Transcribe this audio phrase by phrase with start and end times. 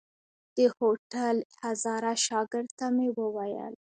[0.57, 3.73] د هوټل هزاره شاګرد ته مې وويل.